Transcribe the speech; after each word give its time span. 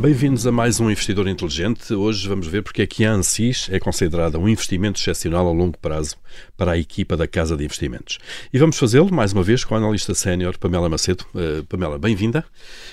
Bem-vindos 0.00 0.46
a 0.46 0.50
mais 0.50 0.80
um 0.80 0.90
Investidor 0.90 1.28
Inteligente. 1.28 1.92
Hoje 1.92 2.26
vamos 2.26 2.46
ver 2.46 2.62
porque 2.62 2.80
é 2.80 2.86
que 2.86 3.04
a 3.04 3.12
ANSIS 3.12 3.68
é 3.70 3.78
considerada 3.78 4.38
um 4.38 4.48
investimento 4.48 4.98
excepcional 4.98 5.46
a 5.46 5.52
longo 5.52 5.76
prazo 5.76 6.16
para 6.56 6.72
a 6.72 6.78
equipa 6.78 7.18
da 7.18 7.28
Casa 7.28 7.54
de 7.54 7.66
Investimentos. 7.66 8.18
E 8.50 8.58
vamos 8.58 8.78
fazê-lo, 8.78 9.12
mais 9.12 9.34
uma 9.34 9.42
vez, 9.42 9.62
com 9.62 9.74
a 9.74 9.76
analista 9.76 10.14
sénior 10.14 10.56
Pamela 10.56 10.88
Macedo. 10.88 11.26
Uh, 11.34 11.62
Pamela, 11.66 11.98
bem-vinda. 11.98 12.46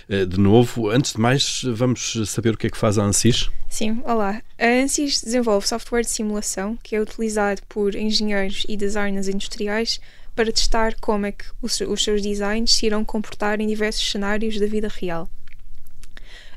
Uh, 0.10 0.26
de 0.26 0.38
novo, 0.38 0.90
antes 0.90 1.14
de 1.14 1.22
mais, 1.22 1.62
vamos 1.64 2.24
saber 2.26 2.56
o 2.56 2.58
que 2.58 2.68
é 2.68 2.70
que 2.70 2.78
faz 2.78 2.98
a 2.98 3.06
ANSIS? 3.06 3.50
Sim, 3.70 4.02
olá. 4.04 4.42
A 4.60 4.68
ANSIS 4.68 5.22
desenvolve 5.24 5.66
software 5.66 6.02
de 6.02 6.10
simulação 6.10 6.78
que 6.84 6.94
é 6.94 7.02
utilizado 7.02 7.62
por 7.70 7.96
engenheiros 7.96 8.66
e 8.68 8.76
designers 8.76 9.30
industriais 9.30 10.02
para 10.36 10.52
testar 10.52 10.94
como 11.00 11.26
é 11.26 11.32
que 11.32 11.46
os, 11.62 11.80
os 11.80 12.04
seus 12.04 12.22
designs 12.22 12.76
se 12.76 12.86
irão 12.86 13.06
comportar 13.06 13.62
em 13.62 13.68
diversos 13.68 14.12
cenários 14.12 14.60
da 14.60 14.68
vida 14.68 14.90
real. 14.94 15.30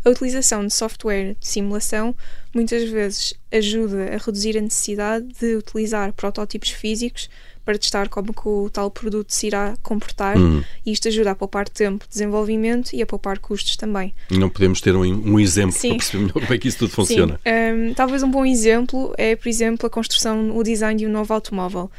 A 0.04 0.10
utilização 0.10 0.66
de 0.66 0.72
software 0.72 1.36
de 1.38 1.46
simulação 1.46 2.14
muitas 2.54 2.88
vezes 2.88 3.34
ajuda 3.52 4.14
a 4.14 4.16
reduzir 4.16 4.56
a 4.56 4.60
necessidade 4.60 5.26
de 5.38 5.56
utilizar 5.56 6.12
protótipos 6.12 6.70
físicos 6.70 7.28
para 7.64 7.78
testar 7.78 8.08
como 8.08 8.32
que 8.32 8.48
o 8.48 8.70
tal 8.70 8.90
produto 8.90 9.30
se 9.30 9.46
irá 9.46 9.76
comportar 9.82 10.36
hum. 10.36 10.62
e 10.84 10.92
isto 10.92 11.08
ajuda 11.08 11.32
a 11.32 11.34
poupar 11.34 11.68
tempo 11.68 12.04
de 12.04 12.10
desenvolvimento 12.10 12.90
e 12.94 13.02
a 13.02 13.06
poupar 13.06 13.38
custos 13.38 13.76
também. 13.76 14.14
Não 14.30 14.48
podemos 14.48 14.80
ter 14.80 14.96
um, 14.96 15.02
um 15.02 15.38
exemplo 15.38 15.72
Sim. 15.72 15.90
para 15.90 15.98
perceber 15.98 16.18
melhor 16.22 16.32
como 16.40 16.54
é 16.54 16.58
que 16.58 16.68
isso 16.68 16.78
tudo 16.78 16.90
funciona. 16.90 17.40
Um, 17.46 17.94
talvez 17.94 18.22
um 18.22 18.30
bom 18.30 18.44
exemplo 18.44 19.14
é, 19.16 19.36
por 19.36 19.48
exemplo, 19.48 19.86
a 19.86 19.90
construção, 19.90 20.56
o 20.56 20.62
design 20.62 20.98
de 20.98 21.06
um 21.06 21.10
novo 21.10 21.32
automóvel. 21.32 21.90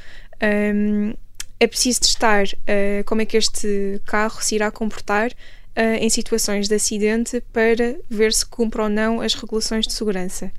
Um, 0.41 1.13
é 1.59 1.67
preciso 1.67 2.01
testar 2.01 2.45
uh, 2.45 3.03
como 3.05 3.21
é 3.21 3.25
que 3.25 3.37
este 3.37 4.01
carro 4.05 4.41
se 4.41 4.55
irá 4.55 4.71
comportar 4.71 5.31
em 5.75 6.09
situações 6.09 6.67
de 6.67 6.75
acidente 6.75 7.41
para 7.53 7.95
ver 8.09 8.33
se 8.33 8.45
cumpre 8.45 8.81
ou 8.81 8.89
não 8.89 9.21
as 9.21 9.33
regulações 9.33 9.87
de 9.87 9.93
segurança. 9.93 10.51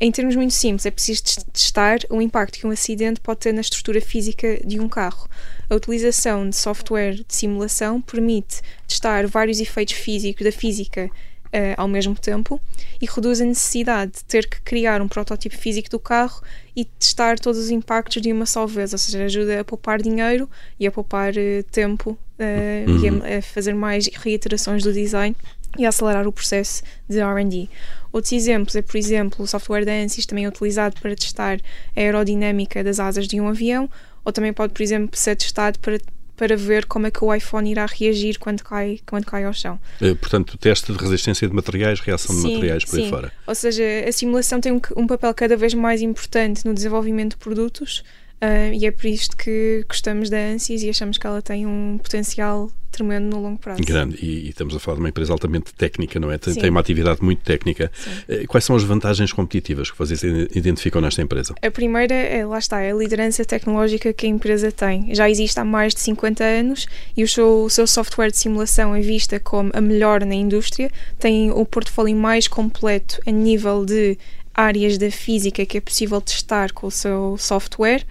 Em 0.00 0.10
termos 0.10 0.34
muito 0.34 0.52
simples, 0.52 0.84
é 0.84 0.90
preciso 0.90 1.22
testar 1.52 2.00
o 2.10 2.20
impacto 2.20 2.58
que 2.58 2.66
um 2.66 2.70
acidente 2.70 3.20
pode 3.20 3.40
ter 3.40 3.54
na 3.54 3.60
estrutura 3.60 4.00
física 4.00 4.60
de 4.64 4.80
um 4.80 4.88
carro. 4.88 5.28
A 5.70 5.74
utilização 5.74 6.48
de 6.48 6.56
software 6.56 7.14
de 7.14 7.34
simulação 7.34 8.02
permite 8.02 8.60
testar 8.88 9.26
vários 9.26 9.60
efeitos 9.60 9.94
físicos 9.94 10.44
da 10.44 10.50
física 10.50 11.06
uh, 11.06 11.74
ao 11.76 11.86
mesmo 11.86 12.16
tempo 12.16 12.60
e 13.00 13.06
reduz 13.06 13.40
a 13.40 13.44
necessidade 13.44 14.12
de 14.12 14.24
ter 14.24 14.48
que 14.48 14.60
criar 14.62 15.00
um 15.00 15.08
protótipo 15.08 15.56
físico 15.56 15.88
do 15.88 16.00
carro 16.00 16.42
e 16.74 16.84
testar 16.84 17.38
todos 17.38 17.60
os 17.60 17.70
impactos 17.70 18.20
de 18.20 18.32
uma 18.32 18.46
só 18.46 18.66
vez, 18.66 18.92
ou 18.92 18.98
seja, 18.98 19.24
ajuda 19.24 19.60
a 19.60 19.64
poupar 19.64 20.02
dinheiro 20.02 20.50
e 20.78 20.86
a 20.88 20.92
poupar 20.92 21.32
uh, 21.32 21.62
tempo 21.70 22.18
uh, 22.38 22.90
uhum. 22.90 23.04
e 23.04 23.08
a, 23.08 23.12
uhum. 23.12 23.38
a, 23.38 23.42
fazer 23.42 23.74
mais 23.74 24.08
reiterações 24.08 24.82
do 24.82 24.92
design 24.92 25.36
e 25.78 25.84
a 25.84 25.88
acelerar 25.88 26.26
o 26.26 26.32
processo 26.32 26.82
de 27.08 27.18
R&D. 27.18 27.68
Outros 28.12 28.32
exemplos 28.32 28.76
é, 28.76 28.82
por 28.82 28.96
exemplo, 28.96 29.44
o 29.44 29.46
software 29.46 29.84
da 29.84 29.92
ANSYS 29.92 30.26
também 30.26 30.44
é 30.44 30.48
utilizado 30.48 31.00
para 31.00 31.14
testar 31.16 31.58
a 31.96 32.00
aerodinâmica 32.00 32.84
das 32.84 33.00
asas 33.00 33.26
de 33.26 33.40
um 33.40 33.48
avião, 33.48 33.90
ou 34.24 34.32
também 34.32 34.52
pode, 34.52 34.72
por 34.72 34.82
exemplo, 34.82 35.18
ser 35.18 35.36
testado 35.36 35.78
para 35.80 35.98
para 36.36 36.56
ver 36.56 36.86
como 36.86 37.06
é 37.06 37.10
que 37.10 37.24
o 37.24 37.32
iPhone 37.32 37.70
irá 37.70 37.86
reagir 37.86 38.38
quando 38.38 38.62
cai, 38.62 38.98
quando 39.06 39.24
cai 39.24 39.44
ao 39.44 39.52
chão. 39.52 39.78
É, 40.00 40.14
portanto, 40.14 40.58
teste 40.58 40.92
de 40.92 40.98
resistência 40.98 41.46
de 41.46 41.54
materiais, 41.54 42.00
reação 42.00 42.34
sim, 42.34 42.42
de 42.42 42.54
materiais 42.54 42.84
por 42.84 42.96
sim. 42.96 43.04
aí 43.04 43.10
fora. 43.10 43.32
Ou 43.46 43.54
seja, 43.54 43.84
a 44.06 44.12
simulação 44.12 44.60
tem 44.60 44.72
um, 44.72 44.80
um, 44.96 45.06
papel 45.06 45.32
cada 45.32 45.56
vez 45.56 45.74
mais 45.74 46.02
importante 46.02 46.64
no 46.64 46.74
desenvolvimento 46.74 47.32
de 47.32 47.36
produtos 47.36 48.02
uh, 48.42 48.72
e 48.72 48.86
é 48.86 48.90
por 48.90 49.06
isto 49.06 49.36
que 49.36 49.84
gostamos 49.88 50.30
da 50.30 50.38
ANSYS 50.38 50.82
e 50.82 50.90
achamos 50.90 51.18
que 51.18 51.26
ela 51.26 51.42
tem 51.42 51.66
um 51.66 51.98
potencial 51.98 52.70
tremendo 52.94 53.24
no 53.24 53.42
longo 53.42 53.58
prazo. 53.58 53.82
Grande, 53.82 54.16
e, 54.22 54.46
e, 54.46 54.48
estamos 54.50 54.74
a 54.74 54.78
falar 54.78 54.96
de 54.96 55.02
uma 55.02 55.08
empresa 55.08 55.32
altamente 55.32 55.74
técnica, 55.74 56.20
não 56.20 56.30
é? 56.30 56.38
Tem, 56.38 56.54
tem 56.54 56.70
uma 56.70 56.80
atividade 56.80 57.22
muito 57.22 57.42
técnica. 57.42 57.90
Sim. 57.94 58.10
Eh, 58.28 58.46
quais 58.46 58.64
são 58.64 58.76
as 58.76 58.84
vantagens 58.84 59.32
competitivas 59.32 59.90
que 59.90 59.98
vocês 59.98 60.22
identificam 60.22 61.00
nesta 61.00 61.20
empresa? 61.20 61.54
A 61.60 61.70
primeira, 61.70 62.14
é, 62.14 62.46
lá 62.46 62.58
está, 62.58 62.80
é 62.80 62.92
a 62.92 62.94
liderança 62.94 63.44
tecnológica 63.44 64.12
que 64.12 64.26
a 64.26 64.28
empresa 64.28 64.70
tem. 64.70 65.12
Já 65.14 65.28
existe 65.28 65.58
há 65.58 65.64
mais 65.64 65.92
de 65.94 66.00
50 66.00 66.44
anos 66.44 66.86
e 67.16 67.24
o 67.24 67.28
seu, 67.28 67.64
o 67.64 67.70
seu 67.70 67.86
software 67.86 68.30
de 68.30 68.38
simulação 68.38 68.94
é 68.94 69.00
vista 69.00 69.40
como 69.40 69.70
a 69.74 69.80
melhor 69.80 70.24
na 70.24 70.34
indústria, 70.34 70.90
tem 71.18 71.50
o 71.50 71.66
portfólio 71.66 72.16
mais 72.16 72.46
completo 72.46 73.20
a 73.26 73.30
nível 73.30 73.84
de 73.84 74.16
áreas 74.54 74.96
da 74.96 75.10
física 75.10 75.66
que 75.66 75.78
é 75.78 75.80
possível 75.80 76.20
testar 76.20 76.72
com 76.72 76.86
o 76.86 76.90
seu 76.90 77.36
software 77.38 78.04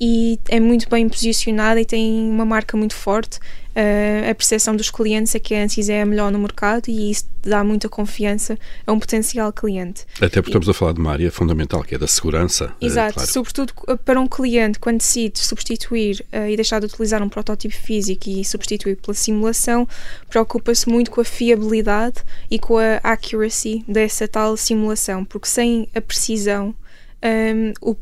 e 0.00 0.40
é 0.48 0.58
muito 0.58 0.88
bem 0.88 1.08
posicionada 1.08 1.78
e 1.78 1.84
tem 1.84 2.30
uma 2.30 2.46
marca 2.46 2.74
muito 2.76 2.94
forte. 2.94 3.38
Uh, 3.70 4.30
a 4.30 4.34
percepção 4.34 4.74
dos 4.74 4.90
clientes 4.90 5.34
é 5.34 5.38
que 5.38 5.54
a 5.54 5.62
Ansys 5.62 5.88
é 5.88 6.02
a 6.02 6.06
melhor 6.06 6.32
no 6.32 6.38
mercado 6.38 6.88
e 6.88 7.10
isso 7.10 7.26
dá 7.42 7.62
muita 7.62 7.88
confiança 7.88 8.58
a 8.86 8.92
um 8.92 8.98
potencial 8.98 9.52
cliente. 9.52 10.06
Até 10.16 10.40
porque 10.40 10.48
e, 10.48 10.52
estamos 10.52 10.68
a 10.68 10.74
falar 10.74 10.92
de 10.92 11.00
uma 11.00 11.12
área 11.12 11.30
fundamental 11.30 11.82
que 11.82 11.94
é 11.94 11.98
da 11.98 12.08
segurança. 12.08 12.74
Eh, 12.80 12.86
Exato, 12.86 13.14
claro. 13.14 13.30
sobretudo 13.30 13.74
para 14.04 14.18
um 14.18 14.26
cliente 14.26 14.78
quando 14.78 14.98
decide 14.98 15.38
substituir 15.38 16.24
uh, 16.32 16.48
e 16.48 16.56
deixar 16.56 16.80
de 16.80 16.86
utilizar 16.86 17.22
um 17.22 17.28
protótipo 17.28 17.74
físico 17.74 18.28
e 18.28 18.44
substituir 18.44 18.96
pela 18.96 19.14
simulação, 19.14 19.86
preocupa-se 20.30 20.88
muito 20.88 21.10
com 21.10 21.20
a 21.20 21.24
fiabilidade 21.24 22.24
e 22.50 22.58
com 22.58 22.78
a 22.78 22.96
accuracy 23.02 23.84
dessa 23.86 24.26
tal 24.26 24.56
simulação, 24.56 25.24
porque 25.24 25.46
sem 25.46 25.88
a 25.94 26.00
precisão 26.00 26.74
um, 27.22 27.72
o 27.90 27.94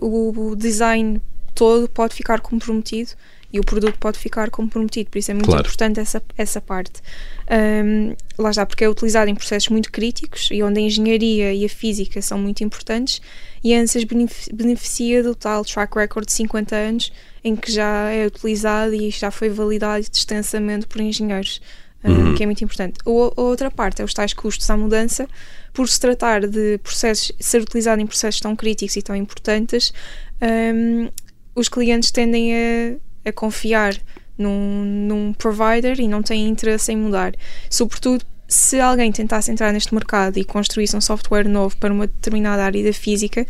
o 0.00 0.54
design 0.56 1.20
todo 1.54 1.88
pode 1.88 2.14
ficar 2.14 2.40
comprometido 2.40 3.12
e 3.54 3.60
o 3.60 3.62
produto 3.64 3.96
pode 4.00 4.18
ficar 4.18 4.50
comprometido, 4.50 5.08
por 5.10 5.16
isso 5.16 5.30
é 5.30 5.34
muito 5.34 5.46
claro. 5.46 5.60
importante 5.60 6.00
essa, 6.00 6.20
essa 6.36 6.60
parte. 6.60 7.00
Um, 7.48 8.16
lá 8.36 8.50
está, 8.50 8.66
porque 8.66 8.82
é 8.82 8.88
utilizado 8.88 9.30
em 9.30 9.34
processos 9.36 9.68
muito 9.68 9.92
críticos 9.92 10.48
e 10.50 10.60
onde 10.60 10.80
a 10.80 10.82
engenharia 10.82 11.54
e 11.54 11.64
a 11.64 11.68
física 11.68 12.20
são 12.20 12.36
muito 12.36 12.64
importantes 12.64 13.22
e 13.62 13.72
a 13.72 13.78
ANSYS 13.80 14.04
beneficia 14.52 15.22
do 15.22 15.36
tal 15.36 15.64
track 15.64 15.96
record 15.96 16.26
de 16.26 16.32
50 16.32 16.74
anos 16.74 17.12
em 17.44 17.54
que 17.54 17.70
já 17.70 18.10
é 18.10 18.26
utilizado 18.26 18.92
e 18.92 19.08
já 19.10 19.30
foi 19.30 19.50
validado 19.50 20.04
extensamente 20.12 20.88
por 20.88 21.00
engenheiros, 21.00 21.62
uhum. 22.02 22.34
que 22.34 22.42
é 22.42 22.46
muito 22.46 22.64
importante. 22.64 22.98
a 23.06 23.40
outra 23.40 23.70
parte 23.70 24.02
é 24.02 24.04
os 24.04 24.12
tais 24.12 24.32
custos 24.32 24.68
à 24.68 24.76
mudança, 24.76 25.28
por 25.74 25.88
se 25.88 26.00
tratar 26.00 26.46
de 26.46 26.78
processos, 26.78 27.32
ser 27.38 27.60
utilizado 27.60 28.00
em 28.00 28.06
processos 28.06 28.40
tão 28.40 28.54
críticos 28.54 28.96
e 28.96 29.02
tão 29.02 29.14
importantes, 29.14 29.92
um, 30.40 31.10
os 31.54 31.68
clientes 31.68 32.12
tendem 32.12 32.54
a, 32.54 33.28
a 33.28 33.32
confiar 33.32 33.94
num, 34.38 34.84
num 34.84 35.32
provider 35.32 36.00
e 36.00 36.06
não 36.06 36.22
têm 36.22 36.48
interesse 36.48 36.92
em 36.92 36.96
mudar. 36.96 37.34
Sobretudo 37.68 38.24
se 38.46 38.80
alguém 38.80 39.10
tentasse 39.10 39.50
entrar 39.50 39.72
neste 39.72 39.92
mercado 39.92 40.38
e 40.38 40.44
construísse 40.44 40.96
um 40.96 41.00
software 41.00 41.48
novo 41.48 41.76
para 41.76 41.92
uma 41.92 42.06
determinada 42.06 42.64
área 42.64 42.84
da 42.84 42.92
física, 42.92 43.44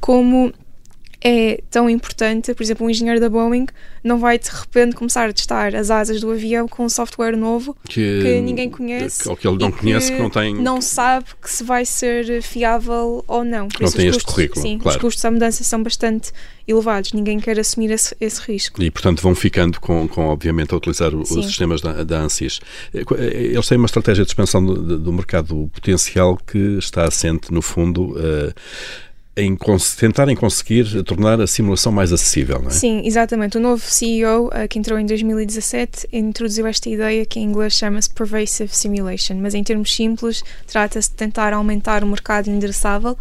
como 0.00 0.52
é 1.20 1.60
tão 1.68 1.90
importante, 1.90 2.54
por 2.54 2.62
exemplo, 2.62 2.86
um 2.86 2.90
engenheiro 2.90 3.20
da 3.20 3.28
Boeing 3.28 3.66
não 4.04 4.18
vai 4.18 4.38
de 4.38 4.48
repente 4.48 4.94
começar 4.94 5.28
a 5.28 5.32
testar 5.32 5.74
as 5.74 5.90
asas 5.90 6.20
do 6.20 6.30
avião 6.30 6.68
com 6.68 6.84
um 6.84 6.88
software 6.88 7.36
novo 7.36 7.76
que, 7.88 8.22
que 8.22 8.40
ninguém 8.40 8.70
conhece 8.70 9.28
ou 9.28 9.36
que 9.36 9.46
ele 9.46 9.58
não 9.58 9.72
conhece, 9.72 10.10
que, 10.12 10.16
que, 10.16 10.22
não 10.22 10.30
tem 10.30 10.54
não 10.54 10.80
sabe 10.80 11.26
que 11.42 11.50
se 11.50 11.64
vai 11.64 11.84
ser 11.84 12.40
fiável 12.42 13.24
ou 13.26 13.44
não. 13.44 13.66
Por 13.66 13.82
não 13.82 13.90
tem 13.90 14.06
este 14.06 14.18
custos, 14.18 14.34
currículo. 14.34 14.62
Sim, 14.62 14.78
claro. 14.78 14.96
os 14.96 15.00
custos 15.00 15.22
da 15.22 15.30
mudança 15.30 15.64
são 15.64 15.82
bastante 15.82 16.32
elevados, 16.68 17.12
ninguém 17.12 17.40
quer 17.40 17.58
assumir 17.58 17.90
esse, 17.90 18.14
esse 18.20 18.40
risco. 18.42 18.80
E 18.80 18.90
portanto 18.90 19.20
vão 19.20 19.34
ficando 19.34 19.80
com, 19.80 20.06
com 20.06 20.28
obviamente 20.28 20.72
a 20.72 20.76
utilizar 20.76 21.14
os 21.14 21.28
sistemas 21.28 21.80
da, 21.80 22.04
da 22.04 22.20
ANSYS. 22.20 22.60
Eh, 22.94 23.02
eh, 23.16 23.44
eles 23.52 23.66
têm 23.66 23.78
uma 23.78 23.86
estratégia 23.86 24.24
de 24.24 24.30
expansão 24.30 24.64
do, 24.64 24.98
do 24.98 25.12
mercado 25.12 25.68
potencial 25.72 26.36
que 26.36 26.78
está 26.78 27.04
assente 27.04 27.52
no 27.52 27.62
fundo 27.62 28.12
uh, 28.12 28.54
em 29.38 29.56
tentarem 29.96 30.34
conseguir 30.34 31.02
tornar 31.04 31.40
a 31.40 31.46
simulação 31.46 31.92
mais 31.92 32.12
acessível, 32.12 32.58
não 32.60 32.68
é? 32.68 32.70
Sim, 32.70 33.02
exatamente. 33.04 33.56
O 33.56 33.60
novo 33.60 33.82
CEO, 33.84 34.50
eh, 34.52 34.66
que 34.66 34.78
entrou 34.78 34.98
em 34.98 35.06
2017, 35.06 36.08
introduziu 36.12 36.66
esta 36.66 36.88
ideia 36.88 37.24
que 37.24 37.38
em 37.38 37.44
inglês 37.44 37.74
chama-se 37.74 38.10
Pervasive 38.10 38.74
Simulation, 38.74 39.36
mas 39.36 39.54
em 39.54 39.62
termos 39.62 39.94
simples 39.94 40.42
trata-se 40.66 41.10
de 41.10 41.16
tentar 41.16 41.52
aumentar 41.52 42.02
o 42.02 42.06
mercado 42.06 42.48
endereçável 42.48 43.16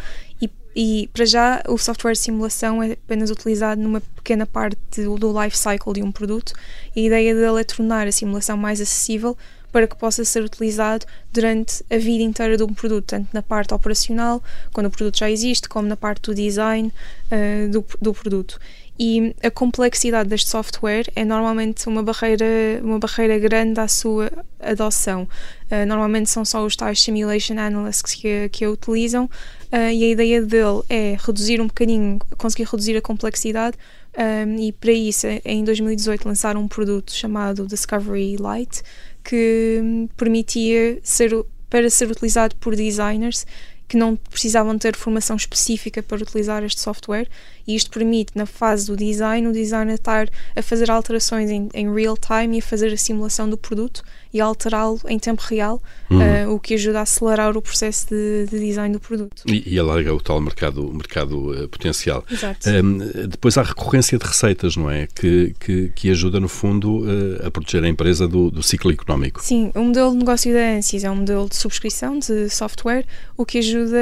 e, 0.79 1.09
para 1.11 1.25
já, 1.25 1.63
o 1.67 1.75
software 1.75 2.11
de 2.11 2.19
simulação 2.19 2.83
é 2.83 2.91
apenas 2.91 3.31
utilizado 3.31 3.81
numa 3.81 3.99
pequena 3.99 4.45
parte 4.45 4.77
do, 4.97 5.17
do 5.17 5.41
life 5.41 5.57
cycle 5.57 5.91
de 5.91 6.03
um 6.03 6.11
produto 6.11 6.53
e 6.95 7.01
a 7.01 7.03
ideia 7.07 7.33
dele 7.33 7.61
é 7.61 7.63
tornar 7.63 8.05
a 8.05 8.11
simulação 8.11 8.55
mais 8.55 8.79
acessível 8.79 9.35
para 9.71 9.87
que 9.87 9.95
possa 9.95 10.23
ser 10.23 10.43
utilizado 10.43 11.03
durante 11.33 11.83
a 11.89 11.97
vida 11.97 12.23
inteira 12.23 12.55
de 12.55 12.63
um 12.63 12.75
produto, 12.75 13.05
tanto 13.05 13.27
na 13.33 13.41
parte 13.41 13.73
operacional, 13.73 14.41
quando 14.71 14.85
o 14.85 14.91
produto 14.91 15.17
já 15.17 15.31
existe, 15.31 15.67
como 15.67 15.87
na 15.87 15.97
parte 15.97 16.21
do 16.21 16.35
design 16.35 16.93
uh, 17.31 17.71
do, 17.71 17.83
do 17.99 18.13
produto. 18.13 18.59
E 18.99 19.35
a 19.43 19.51
complexidade 19.51 20.29
deste 20.29 20.49
software 20.49 21.05
é 21.15 21.23
normalmente 21.23 21.87
uma 21.87 22.01
barreira, 22.01 22.45
uma 22.81 22.97
barreira 22.97 23.37
grande 23.37 23.79
à 23.79 23.87
sua 23.87 24.31
adoção. 24.59 25.27
Uh, 25.71 25.85
normalmente 25.85 26.29
são 26.29 26.43
só 26.43 26.65
os 26.65 26.75
tais 26.75 27.01
simulation 27.01 27.59
analysts 27.59 28.15
que, 28.15 28.49
que 28.49 28.65
a 28.65 28.69
utilizam 28.71 29.25
uh, 29.25 29.91
e 29.93 30.03
a 30.03 30.09
ideia 30.09 30.41
dele 30.41 30.81
é 30.89 31.17
reduzir 31.19 31.61
um 31.61 31.67
bocadinho, 31.67 32.19
conseguir 32.37 32.63
reduzir 32.63 32.97
a 32.97 33.01
complexidade 33.01 33.77
um, 34.17 34.55
e 34.59 34.71
para 34.71 34.91
isso, 34.91 35.27
em 35.45 35.63
2018, 35.63 36.27
lançaram 36.27 36.61
um 36.61 36.67
produto 36.67 37.13
chamado 37.13 37.67
Discovery 37.67 38.35
Lite, 38.35 38.81
que 39.23 40.09
permitia 40.17 40.99
ser 41.03 41.31
para 41.69 41.89
ser 41.89 42.09
utilizado 42.09 42.55
por 42.55 42.75
designers 42.75 43.45
que 43.87 43.97
não 43.97 44.15
precisavam 44.15 44.77
ter 44.77 44.95
formação 44.95 45.35
específica 45.35 46.03
para 46.03 46.17
utilizar 46.17 46.63
este 46.63 46.81
software 46.81 47.27
e 47.65 47.75
isto 47.75 47.89
permite, 47.89 48.33
na 48.35 48.45
fase 48.45 48.87
do 48.87 48.97
design, 48.97 49.47
o 49.47 49.53
designer 49.53 49.95
estar 49.95 50.29
a 50.55 50.61
fazer 50.61 50.91
alterações 50.91 51.49
em, 51.49 51.69
em 51.73 51.93
real 51.93 52.17
time 52.17 52.57
e 52.57 52.59
a 52.59 52.63
fazer 52.63 52.91
a 52.93 52.97
simulação 52.97 53.49
do 53.49 53.57
produto 53.57 54.03
e 54.33 54.41
alterá-lo 54.41 54.99
em 55.07 55.17
tempo 55.17 55.41
real, 55.47 55.81
uhum. 56.09 56.19
uh, 56.19 56.53
o 56.53 56.59
que 56.59 56.73
ajuda 56.73 56.99
a 56.99 57.01
acelerar 57.03 57.55
o 57.57 57.61
processo 57.61 58.07
de, 58.09 58.47
de 58.49 58.59
design 58.59 58.93
do 58.93 58.99
produto. 58.99 59.43
E, 59.45 59.75
e, 59.75 59.79
alarga 59.79 60.13
o 60.13 60.21
tal 60.21 60.39
mercado, 60.41 60.91
mercado 60.93 61.51
uh, 61.51 61.67
potencial. 61.67 62.23
Exato. 62.29 62.69
Um, 62.69 62.97
depois 63.27 63.57
há 63.57 63.61
a 63.61 63.65
recorrência 63.65 64.17
de 64.17 64.25
receitas, 64.25 64.75
não 64.75 64.89
é? 64.89 65.07
Que, 65.07 65.53
que, 65.59 65.91
que 65.95 66.11
ajuda, 66.11 66.39
no 66.39 66.47
fundo, 66.47 66.99
uh, 66.99 67.45
a 67.45 67.51
proteger 67.51 67.83
a 67.83 67.87
empresa 67.87 68.27
do, 68.27 68.51
do, 68.51 68.63
ciclo 68.63 68.91
económico. 68.91 69.41
Sim, 69.41 69.71
o 69.75 69.81
modelo 69.81 70.11
de 70.11 70.17
negócio 70.17 70.53
da 70.53 70.59
ANSYS 70.59 71.03
é 71.03 71.11
um 71.11 71.15
modelo 71.15 71.47
de 71.49 71.55
subscrição 71.55 72.19
de 72.19 72.49
software, 72.49 73.05
o 73.35 73.45
que 73.45 73.59
ajuda 73.59 73.97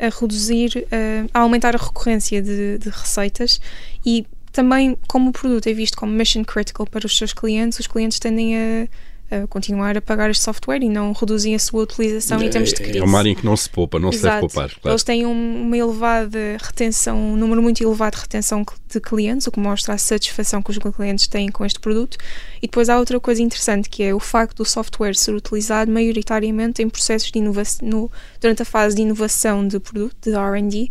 a 0.00 0.20
reduzir, 0.20 0.86
a 1.32 1.40
aumentar 1.40 1.74
a 1.74 1.78
recorrência 1.78 2.40
de, 2.42 2.78
de 2.78 2.88
receitas 2.88 3.60
e 4.04 4.26
também 4.52 4.96
como 5.06 5.30
o 5.30 5.32
produto 5.32 5.66
é 5.66 5.72
visto 5.72 5.96
como 5.96 6.12
mission 6.12 6.44
critical 6.44 6.86
para 6.86 7.06
os 7.06 7.16
seus 7.16 7.32
clientes, 7.32 7.78
os 7.78 7.86
clientes 7.86 8.18
tendem 8.18 8.56
a 8.56 8.88
continuar 9.48 9.96
a 9.96 10.00
pagar 10.00 10.30
este 10.30 10.42
software 10.42 10.82
e 10.82 10.88
não 10.88 11.12
reduzem 11.12 11.54
a 11.54 11.58
sua 11.58 11.82
utilização 11.82 12.40
é, 12.40 12.46
em 12.46 12.50
termos 12.50 12.70
de 12.70 12.76
crise. 12.76 12.98
É 12.98 13.04
uma 13.04 13.18
área 13.18 13.30
em 13.30 13.34
que 13.34 13.44
não 13.44 13.56
se 13.56 13.68
poupa, 13.68 13.98
não 13.98 14.08
Exato. 14.08 14.18
se 14.18 14.22
deve 14.24 14.40
poupar. 14.40 14.80
Claro. 14.80 14.92
Eles 14.92 15.02
têm 15.02 15.26
um, 15.26 15.62
uma 15.62 15.76
elevada 15.76 16.56
retenção, 16.60 17.18
um 17.18 17.36
número 17.36 17.62
muito 17.62 17.82
elevado 17.82 18.16
de 18.16 18.22
retenção 18.22 18.64
de 18.88 19.00
clientes, 19.00 19.46
o 19.46 19.52
que 19.52 19.60
mostra 19.60 19.94
a 19.94 19.98
satisfação 19.98 20.62
que 20.62 20.70
os 20.70 20.78
clientes 20.78 21.26
têm 21.26 21.50
com 21.50 21.64
este 21.64 21.78
produto. 21.78 22.16
E 22.62 22.66
depois 22.66 22.88
há 22.88 22.98
outra 22.98 23.20
coisa 23.20 23.42
interessante 23.42 23.88
que 23.88 24.02
é 24.02 24.14
o 24.14 24.20
facto 24.20 24.56
do 24.56 24.64
software 24.64 25.14
ser 25.14 25.34
utilizado 25.34 25.90
maioritariamente 25.90 26.82
em 26.82 26.88
processos 26.88 27.30
de 27.30 27.38
inovação, 27.38 27.86
no, 27.86 28.10
durante 28.40 28.62
a 28.62 28.64
fase 28.64 28.96
de 28.96 29.02
inovação 29.02 29.66
de 29.66 29.78
produto, 29.78 30.16
de 30.22 30.34
R&D, 30.34 30.88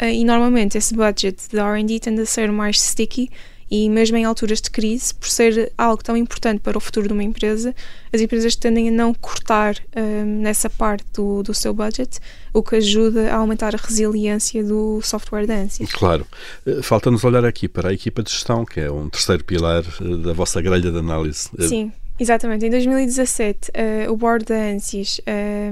uh, 0.00 0.04
e 0.04 0.24
normalmente 0.24 0.78
esse 0.78 0.94
budget 0.94 1.48
de 1.48 1.58
R&D 1.58 2.00
tende 2.00 2.20
a 2.22 2.26
ser 2.26 2.50
mais 2.52 2.80
sticky 2.80 3.30
e 3.70 3.88
mesmo 3.88 4.16
em 4.16 4.24
alturas 4.24 4.60
de 4.60 4.68
crise, 4.68 5.14
por 5.14 5.28
ser 5.28 5.72
algo 5.78 6.02
tão 6.02 6.16
importante 6.16 6.60
para 6.60 6.76
o 6.76 6.80
futuro 6.80 7.06
de 7.06 7.12
uma 7.12 7.22
empresa, 7.22 7.74
as 8.12 8.20
empresas 8.20 8.56
tendem 8.56 8.88
a 8.88 8.92
não 8.92 9.14
cortar 9.14 9.76
um, 9.96 10.40
nessa 10.40 10.68
parte 10.68 11.06
do, 11.14 11.42
do 11.42 11.54
seu 11.54 11.72
budget, 11.72 12.18
o 12.52 12.62
que 12.62 12.76
ajuda 12.76 13.32
a 13.32 13.36
aumentar 13.36 13.74
a 13.74 13.78
resiliência 13.78 14.64
do 14.64 15.00
software 15.02 15.46
da 15.46 15.54
ANSI. 15.54 15.86
Claro. 15.86 16.26
Eh, 16.66 16.82
falta-nos 16.82 17.22
olhar 17.22 17.44
aqui 17.44 17.68
para 17.68 17.90
a 17.90 17.92
equipa 17.92 18.24
de 18.24 18.30
gestão, 18.30 18.64
que 18.64 18.80
é 18.80 18.90
um 18.90 19.08
terceiro 19.08 19.44
pilar 19.44 19.84
eh, 19.84 20.16
da 20.16 20.32
vossa 20.32 20.60
grelha 20.60 20.90
de 20.90 20.98
análise. 20.98 21.48
Eh, 21.56 21.68
Sim. 21.68 21.92
Exatamente. 22.18 22.66
Em 22.66 22.70
2017, 22.70 23.70
uh, 23.70 24.12
o 24.12 24.16
board 24.16 24.44
da 24.44 24.54
ANSYS 24.54 25.22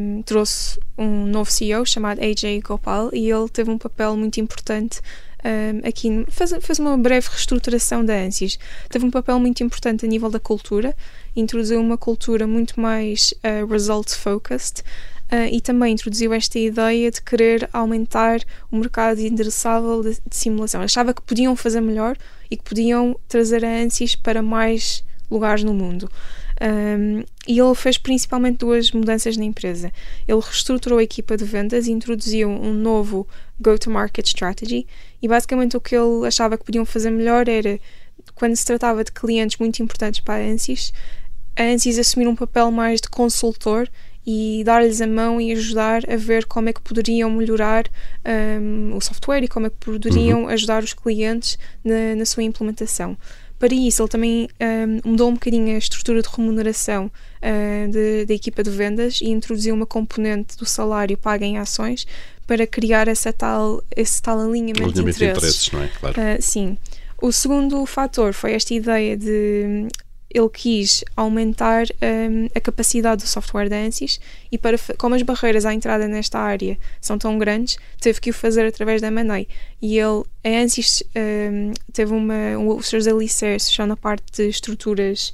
um, 0.00 0.22
trouxe 0.22 0.80
um 0.96 1.26
novo 1.26 1.52
CEO 1.52 1.84
chamado 1.84 2.22
AJ 2.22 2.62
Gopal 2.64 3.10
e 3.12 3.30
ele 3.30 3.50
teve 3.50 3.70
um 3.70 3.76
papel 3.76 4.16
muito 4.16 4.40
importante 4.40 5.02
um, 5.44 5.86
aqui 5.86 6.24
fez, 6.28 6.52
fez 6.60 6.78
uma 6.78 6.96
breve 6.96 7.28
reestruturação 7.28 8.04
da 8.04 8.14
ANSIS. 8.14 8.58
Teve 8.88 9.04
um 9.04 9.10
papel 9.10 9.38
muito 9.38 9.62
importante 9.62 10.04
a 10.04 10.08
nível 10.08 10.30
da 10.30 10.40
cultura, 10.40 10.94
introduziu 11.36 11.80
uma 11.80 11.96
cultura 11.96 12.46
muito 12.46 12.80
mais 12.80 13.32
uh, 13.44 13.66
result-focused. 13.66 14.82
Uh, 15.30 15.44
e 15.52 15.60
também 15.60 15.92
introduziu 15.92 16.32
esta 16.32 16.58
ideia 16.58 17.10
de 17.10 17.20
querer 17.20 17.68
aumentar 17.70 18.40
o 18.70 18.76
mercado 18.76 19.20
endereçável 19.20 20.02
de, 20.02 20.12
de, 20.26 20.34
simulação. 20.34 20.80
Achava 20.80 21.12
que 21.12 21.20
podiam 21.20 21.54
fazer 21.54 21.82
melhor 21.82 22.16
e 22.50 22.56
que 22.56 22.64
podiam 22.64 23.14
trazer 23.28 23.62
a 23.62 23.68
ANSYS 23.68 24.16
para 24.16 24.40
mais 24.40 25.04
lugares 25.30 25.62
no 25.62 25.74
mundo. 25.74 26.10
Um, 26.60 27.22
e 27.46 27.58
ele 27.58 27.74
fez 27.74 27.96
principalmente 27.98 28.58
duas 28.58 28.90
mudanças 28.90 29.36
na 29.36 29.44
empresa. 29.44 29.92
Ele 30.26 30.40
reestruturou 30.40 30.98
a 30.98 31.02
equipa 31.02 31.36
de 31.36 31.44
vendas 31.44 31.86
e 31.86 31.92
introduziu 31.92 32.48
um 32.48 32.72
novo 32.72 33.26
go-to-market 33.60 34.26
strategy. 34.26 34.86
E 35.22 35.28
basicamente 35.28 35.76
o 35.76 35.80
que 35.80 35.94
ele 35.94 36.26
achava 36.26 36.58
que 36.58 36.64
podiam 36.64 36.84
fazer 36.84 37.10
melhor 37.10 37.48
era, 37.48 37.78
quando 38.34 38.56
se 38.56 38.64
tratava 38.64 39.04
de 39.04 39.12
clientes 39.12 39.58
muito 39.58 39.82
importantes 39.82 40.20
para 40.20 40.42
a 40.42 40.46
ANSYS, 40.46 40.92
a 41.56 41.62
ANSYS 41.62 41.98
assumir 41.98 42.28
um 42.28 42.36
papel 42.36 42.70
mais 42.70 43.00
de 43.00 43.08
consultor 43.08 43.88
e 44.26 44.62
dar-lhes 44.62 45.00
a 45.00 45.06
mão 45.06 45.40
e 45.40 45.52
ajudar 45.52 46.02
a 46.06 46.16
ver 46.16 46.44
como 46.44 46.68
é 46.68 46.72
que 46.72 46.82
poderiam 46.82 47.30
melhorar 47.30 47.88
um, 48.60 48.94
o 48.94 49.00
software 49.00 49.42
e 49.42 49.48
como 49.48 49.66
é 49.66 49.70
que 49.70 49.76
poderiam 49.76 50.42
uhum. 50.42 50.48
ajudar 50.48 50.82
os 50.82 50.92
clientes 50.92 51.58
na, 51.82 52.14
na 52.14 52.26
sua 52.26 52.42
implementação. 52.42 53.16
Para 53.58 53.74
isso, 53.74 54.02
ele 54.02 54.08
também 54.08 54.48
um, 55.04 55.10
mudou 55.10 55.28
um 55.28 55.34
bocadinho 55.34 55.74
a 55.74 55.78
estrutura 55.78 56.22
de 56.22 56.28
remuneração 56.28 57.06
uh, 57.06 58.26
da 58.26 58.34
equipa 58.34 58.62
de 58.62 58.70
vendas 58.70 59.20
e 59.20 59.28
introduziu 59.30 59.74
uma 59.74 59.86
componente 59.86 60.56
do 60.56 60.64
salário 60.64 61.16
pago 61.18 61.44
em 61.44 61.58
ações 61.58 62.06
para 62.46 62.66
criar 62.66 63.08
essa 63.08 63.32
tal, 63.32 63.82
esse 63.94 64.22
tal 64.22 64.38
alinhamento, 64.38 64.84
alinhamento 64.84 65.18
de 65.18 65.24
interesses. 65.24 65.64
De 65.64 65.68
interesses 65.68 65.72
não 65.72 65.82
é? 65.82 65.88
claro. 65.88 66.16
Uh, 66.20 66.42
sim. 66.42 66.78
O 67.20 67.32
segundo 67.32 67.84
fator 67.84 68.32
foi 68.32 68.52
esta 68.52 68.72
ideia 68.72 69.16
de 69.16 69.88
ele 70.30 70.48
quis 70.50 71.02
aumentar 71.16 71.84
um, 72.02 72.48
a 72.54 72.60
capacidade 72.60 73.22
do 73.22 73.28
software 73.28 73.68
da 73.68 73.76
ANSYS 73.76 74.20
e 74.52 74.58
para 74.58 74.76
como 74.98 75.14
as 75.14 75.22
barreiras 75.22 75.64
à 75.64 75.72
entrada 75.72 76.06
nesta 76.06 76.38
área 76.38 76.78
são 77.00 77.18
tão 77.18 77.38
grandes, 77.38 77.78
teve 78.00 78.20
que 78.20 78.30
o 78.30 78.34
fazer 78.34 78.66
através 78.66 79.00
da 79.00 79.08
M&A. 79.08 79.46
E 79.80 79.98
ele, 79.98 80.24
a 80.44 80.48
ANSYS 80.48 81.02
um, 81.16 81.72
teve 81.92 82.12
uma, 82.12 82.58
um, 82.58 82.76
os 82.76 82.86
seus 82.86 83.06
alicerces 83.06 83.74
são 83.74 83.86
na 83.86 83.96
parte 83.96 84.24
de 84.32 84.48
estruturas, 84.48 85.32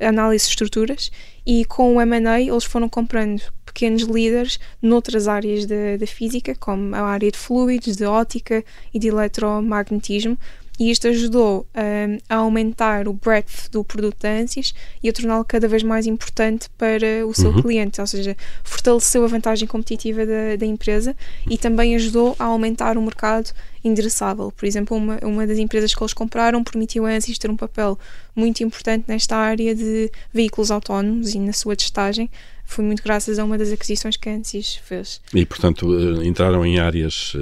análise 0.00 0.46
de 0.46 0.50
estruturas, 0.50 1.12
e 1.44 1.64
com 1.66 1.96
o 1.96 2.00
M&A 2.00 2.40
eles 2.40 2.64
foram 2.64 2.88
comprando 2.88 3.42
pequenos 3.66 4.02
líderes 4.02 4.58
noutras 4.80 5.28
áreas 5.28 5.66
da 5.66 6.06
física, 6.06 6.54
como 6.54 6.94
a 6.94 7.02
área 7.02 7.30
de 7.30 7.38
fluidos, 7.38 7.96
de 7.96 8.04
ótica 8.04 8.64
e 8.92 8.98
de 8.98 9.08
eletromagnetismo, 9.08 10.38
e 10.80 10.90
isto 10.90 11.06
ajudou 11.08 11.66
um, 11.76 12.18
a 12.26 12.36
aumentar 12.36 13.06
o 13.06 13.12
breadth 13.12 13.68
do 13.70 13.84
produto 13.84 14.16
da 14.18 14.30
ANSYS 14.30 14.72
e 15.02 15.10
a 15.10 15.12
torná-lo 15.12 15.44
cada 15.44 15.68
vez 15.68 15.82
mais 15.82 16.06
importante 16.06 16.70
para 16.78 17.26
o 17.26 17.34
seu 17.34 17.50
uhum. 17.50 17.60
cliente, 17.60 18.00
ou 18.00 18.06
seja, 18.06 18.34
fortaleceu 18.64 19.22
a 19.22 19.28
vantagem 19.28 19.68
competitiva 19.68 20.24
da, 20.24 20.56
da 20.58 20.64
empresa 20.64 21.14
e 21.46 21.58
também 21.58 21.94
ajudou 21.96 22.34
a 22.38 22.44
aumentar 22.44 22.96
o 22.96 23.02
mercado 23.02 23.52
endereçável. 23.84 24.50
Por 24.50 24.64
exemplo, 24.64 24.96
uma, 24.96 25.18
uma 25.22 25.46
das 25.46 25.58
empresas 25.58 25.94
que 25.94 26.02
eles 26.02 26.14
compraram 26.14 26.64
permitiu 26.64 27.04
a 27.04 27.10
ANSYS 27.10 27.36
ter 27.36 27.50
um 27.50 27.56
papel 27.58 27.98
muito 28.34 28.64
importante 28.64 29.04
nesta 29.06 29.36
área 29.36 29.74
de 29.74 30.10
veículos 30.32 30.70
autónomos 30.70 31.34
e 31.34 31.38
na 31.38 31.52
sua 31.52 31.76
testagem, 31.76 32.30
foi 32.70 32.84
muito 32.84 33.02
graças 33.02 33.38
a 33.38 33.44
uma 33.44 33.58
das 33.58 33.72
aquisições 33.72 34.16
que 34.16 34.28
a 34.28 34.32
ANSYS 34.32 34.76
fez. 34.76 35.20
E, 35.34 35.44
portanto, 35.44 35.86
eh, 35.92 36.26
entraram 36.26 36.64
em 36.64 36.78
áreas 36.78 37.32
eh, 37.34 37.38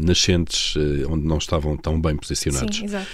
nascentes 0.00 0.74
eh, 0.76 1.06
onde 1.08 1.26
não 1.26 1.38
estavam 1.38 1.76
tão 1.76 2.00
bem 2.00 2.16
posicionados. 2.16 2.76
Sim, 2.76 2.84
exato. 2.84 3.06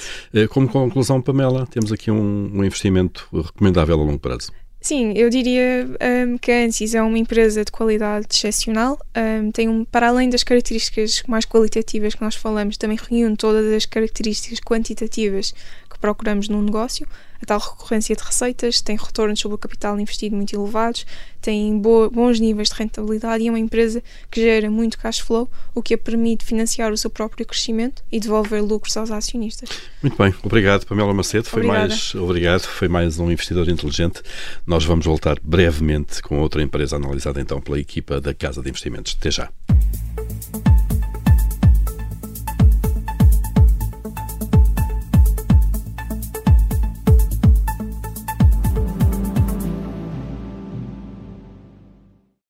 Como 0.51 0.69
conclusão, 0.69 1.21
Pamela, 1.21 1.67
temos 1.67 1.93
aqui 1.93 2.11
um, 2.11 2.51
um 2.55 2.65
investimento 2.65 3.29
recomendável 3.33 4.01
a 4.01 4.05
longo 4.05 4.19
prazo. 4.19 4.51
Sim, 4.81 5.13
eu 5.17 5.29
diria 5.29 5.89
um, 6.27 6.39
que 6.39 6.53
a 6.53 6.65
ANSYS 6.65 6.95
é 6.95 7.03
uma 7.03 7.19
empresa 7.19 7.65
de 7.65 7.73
qualidade 7.73 8.27
excepcional. 8.31 8.99
Um, 9.17 9.51
tem 9.51 9.69
um, 9.69 9.85
para 9.85 10.09
além 10.09 10.31
das 10.31 10.45
características 10.45 11.23
mais 11.27 11.45
qualitativas 11.45 12.15
que 12.15 12.23
nós 12.23 12.37
falamos, 12.37 12.77
também 12.77 12.97
reúne 12.97 13.37
todas 13.37 13.73
as 13.73 13.85
características 13.85 14.61
quantitativas 14.61 15.53
que 15.99 16.01
procuramos 16.01 16.49
num 16.49 16.63
negócio 16.63 17.07
a 17.41 17.47
tal 17.47 17.59
recorrência 17.59 18.17
de 18.17 18.23
receitas, 18.23 18.81
tem 18.81 18.97
retornos 18.97 19.39
sobre 19.39 19.55
o 19.55 19.59
capital 19.59 19.99
investido 19.99 20.35
muito 20.35 20.55
elevados, 20.55 21.07
tem 21.41 21.79
bons 21.79 22.41
níveis 22.41 22.69
de 22.69 22.75
rentabilidade 22.75 23.45
e 23.45 23.47
é 23.47 23.51
uma 23.51 23.59
empresa 23.59 24.03
que 24.31 24.41
gera 24.41 24.69
muito 24.71 24.99
cash 24.99 25.21
flow, 25.21 25.49
o 25.75 25.83
que 25.83 25.95
a 25.95 25.99
permite 25.99 26.45
financiar 26.45 26.93
o 26.93 26.97
seu 26.97 27.09
próprio 27.09 27.47
crescimento 27.47 28.03
e 28.11 28.19
devolver 28.19 28.63
lucros 28.63 28.97
aos 28.97 29.11
acionistas. 29.11 29.69
Muito 30.03 30.17
bem, 30.17 30.35
obrigado 30.43 30.85
Pamela 30.85 31.15
Macedo, 31.15 31.49
foi 31.49 31.63
Obrigada. 31.63 31.89
mais 31.89 32.15
obrigado, 32.15 32.63
foi 32.63 32.89
mais 32.89 33.19
um 33.19 33.31
investidor 33.31 33.69
inteligente. 33.69 34.21
Nós 34.67 34.85
vamos 34.85 35.07
voltar 35.07 35.39
brevemente 35.41 36.21
com 36.23 36.41
outra 36.41 36.63
empresa 36.63 36.97
analisada 36.97 37.41
então 37.41 37.61
pela 37.61 37.79
equipa 37.79 38.21
da 38.21 38.35
Casa 38.35 38.61
de 38.61 38.69
Investimentos. 38.69 39.17
Até 39.19 39.31
já. 39.31 39.49